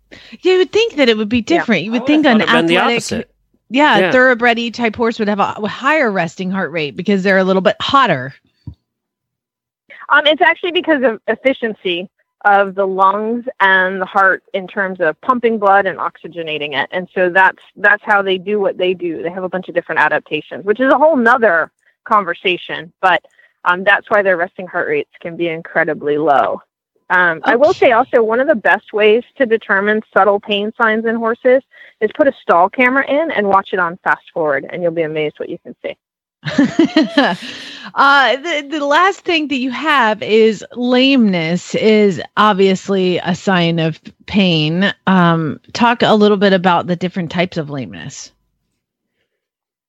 You 0.42 0.58
would 0.58 0.72
think 0.72 0.94
that 0.96 1.08
it 1.08 1.16
would 1.16 1.28
be 1.28 1.38
Yeah. 1.38 1.58
different. 1.58 1.84
You 1.84 1.94
I 1.94 1.98
would 1.98 2.06
think 2.06 2.26
an 2.26 2.40
it'd 2.40 2.48
the 2.48 2.76
athletic, 2.78 2.78
opposite. 2.96 3.30
yeah, 3.68 3.98
Yeah. 3.98 4.12
thoroughbred 4.12 4.72
type 4.74 4.96
horse 4.96 5.18
would 5.18 5.28
have 5.28 5.40
a, 5.40 5.54
a 5.62 5.68
higher 5.68 6.10
resting 6.10 6.50
heart 6.50 6.70
rate 6.72 6.96
because 6.96 7.22
they're 7.22 7.38
a 7.38 7.44
little 7.44 7.62
bit 7.62 7.76
hotter. 7.80 8.34
Um, 10.10 10.26
it's 10.26 10.40
actually 10.42 10.72
because 10.72 11.02
of 11.02 11.20
efficiency 11.28 12.08
of 12.44 12.74
the 12.74 12.86
lungs 12.86 13.44
and 13.60 14.00
the 14.00 14.06
heart 14.06 14.42
in 14.54 14.66
terms 14.66 15.00
of 15.00 15.20
pumping 15.20 15.58
blood 15.58 15.86
and 15.86 15.98
oxygenating 15.98 16.72
it. 16.80 16.88
And 16.92 17.08
so 17.14 17.28
that's 17.30 17.58
that's 17.76 18.02
how 18.04 18.22
they 18.22 18.38
do 18.38 18.58
what 18.60 18.78
they 18.78 18.94
do. 18.94 19.22
They 19.22 19.30
have 19.30 19.44
a 19.44 19.48
bunch 19.48 19.68
of 19.68 19.74
different 19.74 20.00
adaptations, 20.00 20.64
which 20.64 20.80
is 20.80 20.90
a 20.92 20.96
whole 20.96 21.16
nother 21.16 21.70
conversation. 22.04 22.92
But 23.02 23.22
um, 23.64 23.84
that's 23.84 24.08
why 24.08 24.22
their 24.22 24.36
resting 24.36 24.66
heart 24.66 24.88
rates 24.88 25.10
can 25.20 25.36
be 25.36 25.48
incredibly 25.48 26.16
low. 26.16 26.62
Um, 27.10 27.40
I 27.44 27.56
will 27.56 27.72
say 27.72 27.92
also 27.92 28.22
one 28.22 28.40
of 28.40 28.48
the 28.48 28.54
best 28.54 28.92
ways 28.92 29.24
to 29.36 29.46
determine 29.46 30.02
subtle 30.12 30.40
pain 30.40 30.72
signs 30.80 31.06
in 31.06 31.16
horses 31.16 31.62
is 32.00 32.10
put 32.14 32.28
a 32.28 32.32
stall 32.42 32.68
camera 32.68 33.08
in 33.08 33.30
and 33.30 33.48
watch 33.48 33.70
it 33.72 33.78
on 33.78 33.98
fast 34.04 34.30
forward, 34.32 34.66
and 34.70 34.82
you'll 34.82 34.92
be 34.92 35.02
amazed 35.02 35.38
what 35.38 35.48
you 35.48 35.58
can 35.58 35.74
see. 35.82 35.96
uh, 36.44 38.36
the, 38.36 38.68
the 38.70 38.84
last 38.84 39.20
thing 39.20 39.48
that 39.48 39.56
you 39.56 39.70
have 39.70 40.22
is 40.22 40.64
lameness 40.74 41.74
is 41.74 42.22
obviously 42.36 43.18
a 43.18 43.34
sign 43.34 43.78
of 43.78 44.00
pain. 44.26 44.92
Um, 45.06 45.60
talk 45.72 46.02
a 46.02 46.14
little 46.14 46.36
bit 46.36 46.52
about 46.52 46.86
the 46.86 46.96
different 46.96 47.30
types 47.30 47.56
of 47.56 47.70
lameness. 47.70 48.32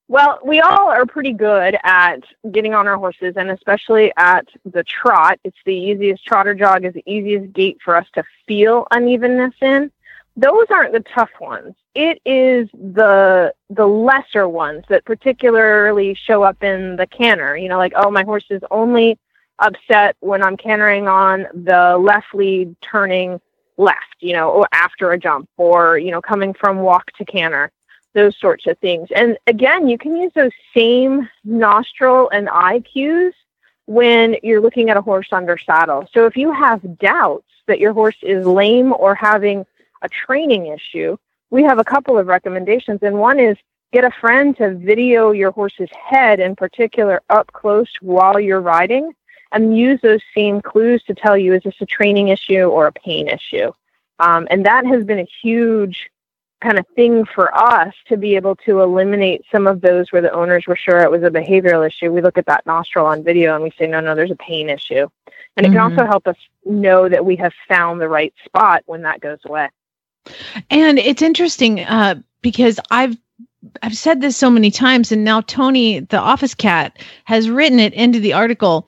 Well, 0.09 0.39
we 0.43 0.59
all 0.59 0.89
are 0.89 1.05
pretty 1.05 1.33
good 1.33 1.77
at 1.83 2.23
getting 2.51 2.73
on 2.73 2.87
our 2.87 2.97
horses, 2.97 3.35
and 3.37 3.51
especially 3.51 4.11
at 4.17 4.47
the 4.65 4.83
trot. 4.83 5.39
It's 5.43 5.55
the 5.67 5.75
easiest 5.75 6.25
trotter 6.25 6.55
jog 6.55 6.83
is 6.83 6.95
the 6.95 7.03
easiest 7.05 7.53
gait 7.53 7.77
for 7.85 7.95
us 7.95 8.07
to 8.15 8.23
feel 8.47 8.87
unevenness 8.89 9.53
in. 9.61 9.91
Those 10.35 10.65
aren't 10.71 10.93
the 10.93 11.05
tough 11.13 11.29
ones. 11.39 11.75
It 11.93 12.19
is 12.25 12.67
the 12.73 13.53
the 13.69 13.85
lesser 13.85 14.49
ones 14.49 14.83
that 14.89 15.05
particularly 15.05 16.15
show 16.15 16.41
up 16.41 16.63
in 16.63 16.95
the 16.95 17.05
canter. 17.05 17.55
You 17.55 17.69
know, 17.69 17.77
like 17.77 17.93
oh, 17.95 18.09
my 18.09 18.23
horse 18.23 18.45
is 18.49 18.63
only 18.71 19.19
upset 19.59 20.15
when 20.21 20.41
I'm 20.41 20.57
cantering 20.57 21.07
on 21.07 21.45
the 21.53 21.99
left 21.99 22.33
lead, 22.33 22.75
turning 22.81 23.39
left. 23.77 24.15
You 24.21 24.33
know, 24.33 24.65
after 24.71 25.11
a 25.11 25.19
jump, 25.19 25.47
or 25.57 25.99
you 25.99 26.09
know, 26.09 26.19
coming 26.19 26.55
from 26.55 26.79
walk 26.79 27.11
to 27.17 27.25
canter 27.25 27.71
those 28.13 28.37
sorts 28.37 28.67
of 28.67 28.77
things. 28.79 29.09
And 29.15 29.37
again, 29.47 29.87
you 29.87 29.97
can 29.97 30.15
use 30.15 30.31
those 30.33 30.51
same 30.75 31.29
nostril 31.43 32.29
and 32.31 32.49
eye 32.49 32.81
cues 32.81 33.33
when 33.85 34.35
you're 34.43 34.61
looking 34.61 34.89
at 34.89 34.97
a 34.97 35.01
horse 35.01 35.27
under 35.31 35.57
saddle. 35.57 36.07
So 36.13 36.25
if 36.25 36.37
you 36.37 36.51
have 36.51 36.97
doubts 36.99 37.47
that 37.67 37.79
your 37.79 37.93
horse 37.93 38.17
is 38.21 38.45
lame 38.45 38.93
or 38.93 39.15
having 39.15 39.65
a 40.01 40.09
training 40.09 40.67
issue, 40.67 41.17
we 41.51 41.63
have 41.63 41.79
a 41.79 41.83
couple 41.83 42.17
of 42.17 42.27
recommendations. 42.27 42.99
And 43.01 43.19
one 43.19 43.39
is 43.39 43.57
get 43.91 44.03
a 44.03 44.11
friend 44.11 44.55
to 44.57 44.75
video 44.75 45.31
your 45.31 45.51
horse's 45.51 45.89
head 45.91 46.39
in 46.39 46.55
particular 46.55 47.21
up 47.29 47.51
close 47.53 47.89
while 48.01 48.39
you're 48.39 48.61
riding 48.61 49.13
and 49.51 49.77
use 49.77 49.99
those 50.01 50.21
same 50.35 50.61
clues 50.61 51.03
to 51.03 51.15
tell 51.15 51.37
you 51.37 51.53
is 51.53 51.63
this 51.63 51.81
a 51.81 51.85
training 51.85 52.27
issue 52.27 52.65
or 52.65 52.87
a 52.87 52.91
pain 52.91 53.27
issue. 53.27 53.71
Um, 54.19 54.47
and 54.51 54.65
that 54.65 54.85
has 54.85 55.03
been 55.03 55.19
a 55.19 55.27
huge 55.41 56.09
kind 56.61 56.77
of 56.77 56.85
thing 56.95 57.25
for 57.25 57.55
us 57.57 57.93
to 58.07 58.17
be 58.17 58.35
able 58.35 58.55
to 58.57 58.81
eliminate 58.81 59.43
some 59.51 59.67
of 59.67 59.81
those 59.81 60.11
where 60.11 60.21
the 60.21 60.31
owners 60.31 60.67
were 60.67 60.75
sure 60.75 60.99
it 60.99 61.11
was 61.11 61.23
a 61.23 61.29
behavioral 61.29 61.85
issue. 61.87 62.11
We 62.11 62.21
look 62.21 62.37
at 62.37 62.45
that 62.47 62.65
nostril 62.65 63.05
on 63.05 63.23
video 63.23 63.55
and 63.55 63.63
we 63.63 63.71
say, 63.77 63.87
no, 63.87 63.99
no, 63.99 64.15
there's 64.15 64.31
a 64.31 64.35
pain 64.35 64.69
issue. 64.69 65.07
And 65.55 65.65
it 65.65 65.69
Mhm. 65.69 65.73
can 65.73 65.81
also 65.81 66.05
help 66.05 66.27
us 66.27 66.35
know 66.65 67.07
that 67.09 67.25
we 67.25 67.35
have 67.37 67.53
found 67.67 68.01
the 68.01 68.09
right 68.09 68.33
spot 68.45 68.83
when 68.85 69.01
that 69.03 69.21
goes 69.21 69.39
away. 69.45 69.69
And 70.69 70.99
it's 70.99 71.21
interesting 71.21 71.81
uh, 71.81 72.15
because 72.41 72.79
I've 72.91 73.17
I've 73.83 73.97
said 73.97 74.21
this 74.21 74.37
so 74.37 74.49
many 74.49 74.71
times, 74.71 75.11
and 75.11 75.25
now 75.25 75.41
Tony, 75.41 75.99
the 75.99 76.17
office 76.19 76.55
cat, 76.55 76.97
has 77.25 77.49
written 77.49 77.77
it 77.79 77.93
into 77.93 78.19
the 78.19 78.31
article. 78.31 78.87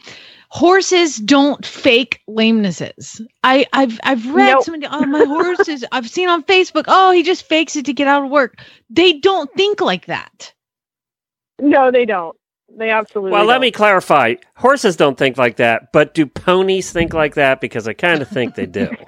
Horses 0.54 1.16
don't 1.16 1.66
fake 1.66 2.20
lamenesses. 2.30 3.22
I, 3.42 3.66
I've 3.72 3.98
I've 4.04 4.26
read 4.34 4.52
Nope. 4.52 4.64
so 4.66 4.72
many. 4.74 4.86
Oh, 4.86 5.02
uh, 5.04 5.06
my 5.06 5.24
horse 5.24 5.70
is. 5.70 5.86
I've 5.94 6.10
seen 6.10 6.28
on 6.28 6.44
Facebook. 6.44 6.84
Oh, 6.90 7.12
he 7.12 7.24
just 7.24 7.44
fakes 7.48 7.78
it 7.78 7.86
to 7.86 7.94
get 7.94 8.08
out 8.08 8.26
of 8.26 8.30
work. 8.30 8.60
They 8.90 9.14
don't 9.14 9.50
think 9.54 9.80
like 9.80 10.08
that. 10.08 10.54
No, 11.60 11.90
they 11.90 12.06
don't. 12.06 12.36
They 12.78 12.90
absolutely 12.90 13.32
Well, 13.32 13.46
let 13.46 13.56
don't. 13.56 13.62
me 13.62 13.72
clarify. 13.72 14.36
Horses 14.58 14.98
don't 14.98 15.18
think 15.18 15.38
like 15.38 15.56
that, 15.56 15.92
but 15.94 16.14
do 16.14 16.26
ponies 16.26 16.92
think 16.92 17.14
like 17.14 17.36
that? 17.36 17.62
Because 17.62 17.88
I 17.88 17.94
kind 17.94 18.22
of 18.22 18.28
think 18.28 18.56
they 18.56 18.66
do. 18.66 18.90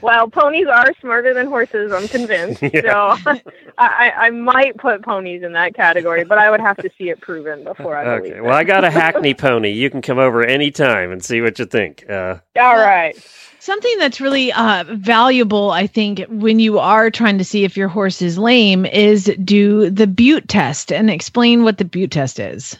well, 0.00 0.28
ponies 0.28 0.66
are 0.66 0.92
smarter 1.00 1.34
than 1.34 1.46
horses, 1.46 1.92
I'm 1.92 2.08
convinced. 2.08 2.62
Yeah. 2.72 3.16
So 3.16 3.40
I, 3.78 4.12
I 4.16 4.30
might 4.30 4.76
put 4.76 5.02
ponies 5.02 5.42
in 5.42 5.52
that 5.52 5.74
category, 5.74 6.24
but 6.24 6.38
I 6.38 6.50
would 6.50 6.60
have 6.60 6.76
to 6.78 6.90
see 6.98 7.10
it 7.10 7.20
proven 7.20 7.64
before 7.64 7.96
I 7.96 8.04
believe 8.04 8.32
Okay. 8.32 8.38
it. 8.38 8.44
Well, 8.44 8.54
I 8.54 8.64
got 8.64 8.84
a 8.84 8.90
Hackney 8.92 9.34
pony. 9.34 9.70
You 9.70 9.90
can 9.90 10.02
come 10.02 10.18
over 10.18 10.44
anytime 10.44 11.12
and 11.12 11.24
see 11.24 11.40
what 11.40 11.58
you 11.58 11.66
think. 11.66 12.08
Uh, 12.08 12.38
All 12.60 12.76
right. 12.76 13.16
Something 13.60 13.98
that's 13.98 14.20
really 14.20 14.52
uh, 14.52 14.84
valuable, 14.88 15.70
I 15.70 15.86
think, 15.86 16.24
when 16.28 16.58
you 16.60 16.78
are 16.78 17.10
trying 17.10 17.38
to 17.38 17.44
see 17.44 17.64
if 17.64 17.76
your 17.76 17.88
horse 17.88 18.22
is 18.22 18.38
lame, 18.38 18.86
is 18.86 19.24
do 19.44 19.90
the 19.90 20.06
Bute 20.06 20.48
test 20.48 20.92
and 20.92 21.10
explain 21.10 21.64
what 21.64 21.78
the 21.78 21.84
Bute 21.84 22.10
test 22.12 22.38
is. 22.38 22.78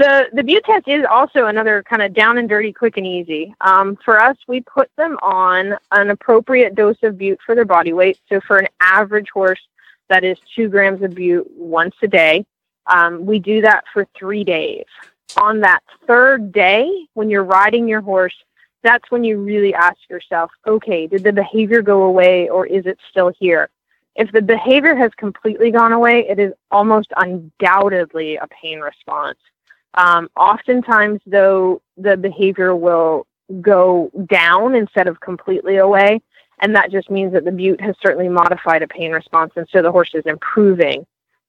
The 0.00 0.30
the 0.32 0.62
test 0.64 0.88
is 0.88 1.04
also 1.10 1.44
another 1.44 1.82
kind 1.82 2.00
of 2.00 2.14
down 2.14 2.38
and 2.38 2.48
dirty, 2.48 2.72
quick 2.72 2.96
and 2.96 3.06
easy. 3.06 3.54
Um, 3.60 3.98
for 4.02 4.18
us, 4.18 4.34
we 4.48 4.62
put 4.62 4.90
them 4.96 5.18
on 5.20 5.76
an 5.92 6.08
appropriate 6.08 6.74
dose 6.74 6.96
of 7.02 7.18
Bute 7.18 7.38
for 7.44 7.54
their 7.54 7.66
body 7.66 7.92
weight. 7.92 8.18
So 8.30 8.40
for 8.40 8.56
an 8.56 8.68
average 8.80 9.28
horse, 9.28 9.60
that 10.08 10.24
is 10.24 10.38
two 10.56 10.70
grams 10.70 11.02
of 11.02 11.14
Bute 11.14 11.46
once 11.54 11.94
a 12.02 12.08
day. 12.08 12.46
Um, 12.86 13.26
we 13.26 13.40
do 13.40 13.60
that 13.60 13.84
for 13.92 14.06
three 14.18 14.42
days. 14.42 14.86
On 15.38 15.60
that 15.60 15.82
third 16.06 16.50
day, 16.50 17.06
when 17.12 17.28
you're 17.28 17.44
riding 17.44 17.86
your 17.86 18.00
horse, 18.00 18.34
that's 18.82 19.10
when 19.10 19.22
you 19.22 19.36
really 19.36 19.74
ask 19.74 19.98
yourself, 20.08 20.50
okay, 20.66 21.08
did 21.08 21.24
the 21.24 21.32
behavior 21.32 21.82
go 21.82 22.04
away 22.04 22.48
or 22.48 22.64
is 22.64 22.86
it 22.86 22.98
still 23.10 23.32
here? 23.38 23.68
If 24.16 24.32
the 24.32 24.40
behavior 24.40 24.96
has 24.96 25.12
completely 25.18 25.70
gone 25.70 25.92
away, 25.92 26.26
it 26.26 26.38
is 26.38 26.54
almost 26.70 27.12
undoubtedly 27.18 28.36
a 28.36 28.46
pain 28.46 28.80
response. 28.80 29.36
Um, 29.94 30.30
oftentimes, 30.36 31.20
though, 31.26 31.82
the 31.96 32.16
behavior 32.16 32.74
will 32.76 33.26
go 33.60 34.10
down 34.26 34.74
instead 34.74 35.08
of 35.08 35.20
completely 35.20 35.76
away. 35.76 36.20
and 36.60 36.76
that 36.76 36.90
just 36.90 37.10
means 37.10 37.32
that 37.32 37.44
the 37.44 37.50
bute 37.52 37.80
has 37.80 37.96
certainly 38.02 38.28
modified 38.28 38.82
a 38.82 38.88
pain 38.88 39.12
response, 39.12 39.52
and 39.56 39.66
so 39.70 39.82
the 39.82 39.90
horse 39.90 40.10
is 40.14 40.24
improving. 40.26 41.06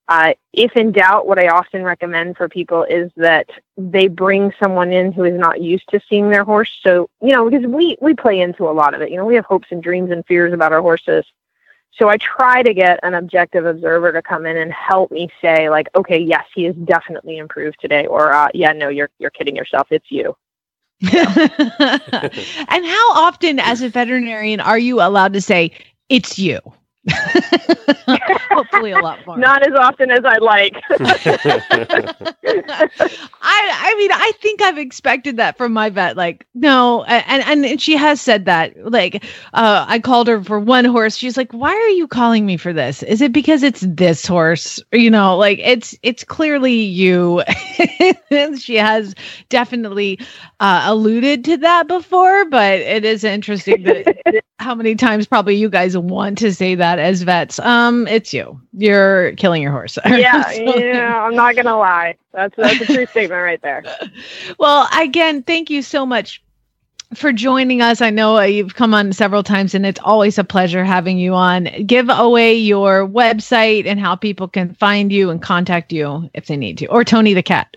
Uh, 0.07 0.33
if 0.51 0.75
in 0.75 0.91
doubt, 0.91 1.27
what 1.27 1.39
I 1.39 1.48
often 1.48 1.83
recommend 1.83 2.36
for 2.36 2.50
people 2.50 2.83
is 2.83 3.12
that 3.15 3.48
they 3.77 4.07
bring 4.07 4.51
someone 4.62 4.91
in 4.91 5.12
who 5.12 5.24
is 5.24 5.38
not 5.39 5.62
used 5.62 5.88
to 5.89 6.01
seeing 6.10 6.29
their 6.29 6.43
horse. 6.43 6.71
So, 6.86 7.10
you 7.21 7.29
know, 7.29 7.50
because 7.50 7.65
we, 7.65 7.98
we 8.01 8.13
play 8.13 8.41
into 8.41 8.67
a 8.67 8.71
lot 8.71 8.93
of 8.93 9.01
it. 9.01 9.12
You 9.12 9.17
know, 9.17 9.25
we 9.25 9.36
have 9.36 9.45
hopes 9.45 9.67
and 9.71 9.81
dreams 9.81 10.12
and 10.12 10.25
fears 10.25 10.53
about 10.53 10.74
our 10.74 10.81
horses. 10.81 11.25
So 11.98 12.10
I 12.10 12.17
try 12.17 12.63
to 12.63 12.74
get 12.74 13.00
an 13.03 13.13
objective 13.13 13.65
observer 13.65 14.12
to 14.13 14.21
come 14.21 14.45
in 14.45 14.57
and 14.57 14.71
help 14.71 15.12
me 15.12 15.29
say, 15.41 15.69
like, 15.69 15.89
okay, 15.95 16.17
yes, 16.17 16.45
he 16.55 16.65
is 16.65 16.75
definitely 16.75 17.38
improved 17.38 17.77
today, 17.81 18.05
or 18.05 18.33
uh, 18.33 18.48
yeah, 18.53 18.71
no, 18.71 18.89
you're 18.89 19.10
you're 19.19 19.29
kidding 19.29 19.55
yourself. 19.55 19.88
It's 19.91 20.10
you. 20.10 20.36
and 21.01 22.86
how 22.86 23.13
often, 23.13 23.60
as 23.60 23.81
a 23.81 23.89
veterinarian, 23.89 24.60
are 24.60 24.79
you 24.79 25.01
allowed 25.01 25.33
to 25.33 25.41
say 25.41 25.71
it's 26.10 26.39
you? 26.39 26.60
Hopefully, 28.51 28.91
a 28.91 29.00
lot 29.00 29.25
more. 29.25 29.38
Not 29.38 29.65
as 29.65 29.74
often 29.74 30.12
as 30.12 30.24
I'd 30.24 30.41
like. 30.41 30.75
I, 30.89 31.01
I 33.41 33.96
mean, 33.98 34.12
I 34.12 34.31
think 34.39 34.62
I've 34.62 34.77
expected 34.77 35.38
that 35.38 35.58
from 35.58 35.74
my 35.74 35.89
vet. 35.89 36.15
Like, 36.15 36.46
no, 36.53 37.03
and 37.05 37.63
and 37.65 37.81
she 37.81 37.96
has 37.96 38.22
said 38.22 38.46
that. 38.46 38.75
Like, 38.77 39.24
uh, 39.53 39.86
I 39.88 39.98
called 40.00 40.27
her 40.27 40.43
for 40.43 40.60
one 40.60 40.86
horse. 40.86 41.17
She's 41.17 41.38
like, 41.38 41.51
"Why 41.53 41.74
are 41.74 41.89
you 41.89 42.08
calling 42.08 42.46
me 42.46 42.58
for 42.58 42.72
this? 42.72 43.01
Is 43.03 43.22
it 43.22 43.34
because 43.34 43.63
it's 43.63 43.81
this 43.81 44.25
horse? 44.27 44.79
You 44.91 45.10
know, 45.10 45.36
like 45.38 45.58
it's 45.60 45.98
it's 46.03 46.24
clearly 46.24 46.74
you." 46.75 47.41
she 48.60 48.75
has 48.75 49.15
definitely 49.50 50.20
uh, 50.60 50.84
alluded 50.86 51.46
to 51.46 51.58
that 51.58 51.88
before, 51.88 52.46
but 52.46 52.79
it 52.79 53.05
is 53.05 53.24
interesting 53.24 53.84
that 53.84 54.43
how 54.60 54.75
many 54.75 54.96
times 54.96 55.27
probably 55.27 55.55
you 55.55 55.70
guys 55.70 55.98
want 55.98 56.38
to 56.38 56.53
say 56.53 56.75
that 56.75 56.90
as 57.00 57.21
vets. 57.24 57.60
Um, 57.60 58.07
it's 58.07 58.33
you. 58.33 58.60
You're 58.74 59.33
killing 59.33 59.62
your 59.62 59.71
horse. 59.71 59.98
yeah, 60.05 60.50
yeah. 60.51 61.24
I'm 61.24 61.36
not 61.36 61.55
gonna 61.55 61.77
lie. 61.77 62.17
That's 62.33 62.55
that's 62.55 62.81
a 62.81 62.86
true 62.86 63.05
statement 63.05 63.41
right 63.41 63.62
there. 63.62 63.83
Well, 64.60 64.88
again, 64.98 65.43
thank 65.43 65.69
you 65.69 65.81
so 65.81 66.05
much 66.05 66.41
for 67.13 67.31
joining 67.31 67.81
us. 67.81 68.01
I 68.01 68.10
know 68.10 68.38
uh, 68.38 68.43
you've 68.43 68.75
come 68.75 68.93
on 68.93 69.13
several 69.13 69.43
times 69.43 69.74
and 69.74 69.86
it's 69.86 70.00
always 70.03 70.38
a 70.38 70.43
pleasure 70.43 70.83
having 70.83 71.17
you 71.17 71.33
on. 71.33 71.67
Give 71.86 72.10
away 72.10 72.53
your 72.55 73.07
website 73.07 73.86
and 73.86 74.00
how 74.00 74.15
people 74.15 74.48
can 74.48 74.74
find 74.75 75.12
you 75.12 75.29
and 75.29 75.41
contact 75.41 75.91
you 75.91 76.29
if 76.33 76.48
they 76.48 76.57
need 76.57 76.77
to, 76.79 76.88
or 76.88 77.03
Tony 77.03 77.33
the 77.33 77.43
cat. 77.43 77.75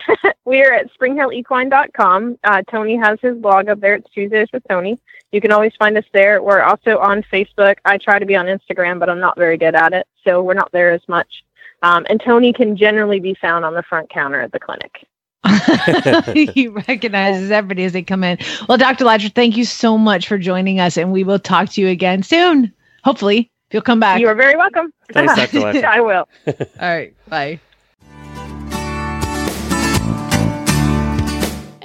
We're 0.44 0.72
at 0.72 0.90
springhillequine.com. 0.98 2.38
Uh, 2.44 2.62
Tony 2.70 2.96
has 2.96 3.18
his 3.20 3.36
blog 3.36 3.68
up 3.68 3.80
there. 3.80 3.94
It's 3.94 4.10
Tuesdays 4.10 4.48
with 4.52 4.62
Tony. 4.68 4.98
You 5.32 5.40
can 5.40 5.52
always 5.52 5.72
find 5.78 5.96
us 5.96 6.04
there. 6.12 6.42
We're 6.42 6.62
also 6.62 6.98
on 6.98 7.22
Facebook. 7.32 7.76
I 7.84 7.98
try 7.98 8.18
to 8.18 8.26
be 8.26 8.36
on 8.36 8.46
Instagram, 8.46 8.98
but 8.98 9.08
I'm 9.08 9.20
not 9.20 9.36
very 9.36 9.56
good 9.56 9.74
at 9.74 9.92
it, 9.92 10.06
so 10.24 10.42
we're 10.42 10.54
not 10.54 10.72
there 10.72 10.92
as 10.92 11.02
much. 11.08 11.42
Um, 11.82 12.06
and 12.08 12.20
Tony 12.20 12.52
can 12.52 12.76
generally 12.76 13.18
be 13.18 13.34
found 13.34 13.64
on 13.64 13.74
the 13.74 13.82
front 13.82 14.10
counter 14.10 14.40
at 14.40 14.52
the 14.52 14.60
clinic. 14.60 15.06
he 16.54 16.68
recognizes 16.68 17.50
everybody 17.50 17.84
as 17.84 17.92
they 17.92 18.02
come 18.02 18.22
in. 18.22 18.38
Well, 18.68 18.78
Dr. 18.78 19.04
Lacher, 19.04 19.28
thank 19.28 19.56
you 19.56 19.64
so 19.64 19.98
much 19.98 20.28
for 20.28 20.38
joining 20.38 20.78
us, 20.78 20.96
and 20.96 21.12
we 21.12 21.24
will 21.24 21.40
talk 21.40 21.70
to 21.70 21.80
you 21.80 21.88
again 21.88 22.22
soon. 22.22 22.72
Hopefully, 23.02 23.50
if 23.68 23.74
you'll 23.74 23.82
come 23.82 23.98
back. 24.00 24.20
You 24.20 24.28
are 24.28 24.34
very 24.34 24.56
welcome. 24.56 24.92
Thanks, 25.12 25.34
Dr. 25.36 25.60
Lacher. 25.60 25.86
I 25.86 26.00
will. 26.00 26.28
All 26.46 26.54
right. 26.80 27.14
Bye. 27.28 27.60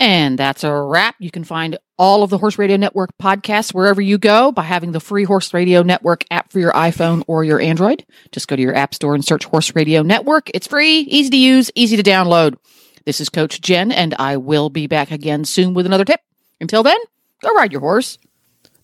And 0.08 0.40
that's 0.40 0.64
a 0.64 0.74
wrap. 0.74 1.16
You 1.20 1.30
can 1.30 1.44
find 1.44 1.78
all 1.98 2.24
of 2.24 2.30
the 2.30 2.38
Horse 2.38 2.58
Radio 2.58 2.78
Network 2.78 3.10
podcasts 3.22 3.74
wherever 3.74 4.00
you 4.00 4.18
go 4.18 4.54
by 4.54 4.64
having 4.64 4.94
the 4.94 5.02
free 5.02 5.26
Horse 5.26 5.54
Radio 5.54 5.84
Network 5.84 6.24
app 6.32 6.50
for 6.50 6.60
your 6.60 6.72
iPhone 6.72 7.26
or 7.28 7.44
your 7.44 7.60
Android. 7.60 8.06
Just 8.32 8.48
go 8.48 8.56
to 8.56 8.62
your 8.62 8.74
app 8.74 8.96
store 8.96 9.16
and 9.16 9.26
search 9.26 9.44
Horse 9.44 9.76
Radio 9.76 10.04
Network. 10.04 10.50
It's 10.54 10.66
free, 10.66 11.00
easy 11.00 11.30
to 11.32 11.38
use, 11.38 11.72
easy 11.76 11.98
to 11.98 12.04
download. 12.10 12.56
This 13.04 13.20
is 13.20 13.28
Coach 13.28 13.60
Jen, 13.60 13.92
and 13.92 14.16
I 14.18 14.38
will 14.38 14.70
be 14.70 14.88
back 14.88 15.12
again 15.12 15.44
soon 15.44 15.74
with 15.74 15.86
another 15.86 16.06
tip. 16.06 16.22
Until 16.62 16.84
then, 16.84 17.00
go 17.42 17.54
ride 17.54 17.74
your 17.74 17.82
horse. 17.82 18.18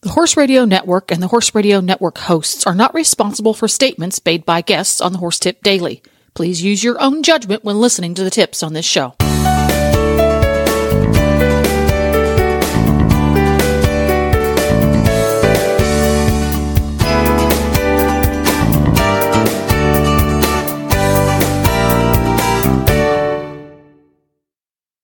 The 0.01 0.09
Horse 0.09 0.35
Radio 0.35 0.65
Network 0.65 1.09
and 1.09 1.23
the 1.23 1.29
Horse 1.29 1.55
Radio 1.55 1.79
Network 1.79 2.17
hosts 2.17 2.67
are 2.67 2.75
not 2.75 2.93
responsible 2.93 3.53
for 3.53 3.69
statements 3.69 4.19
made 4.25 4.45
by 4.45 4.59
guests 4.59 4.99
on 4.99 5.13
the 5.13 5.19
Horse 5.19 5.39
Tip 5.39 5.63
Daily. 5.63 6.03
Please 6.33 6.61
use 6.61 6.83
your 6.83 6.99
own 7.01 7.23
judgment 7.23 7.63
when 7.63 7.79
listening 7.79 8.13
to 8.15 8.25
the 8.25 8.29
tips 8.29 8.61
on 8.61 8.73
this 8.73 8.85
show. 8.85 9.15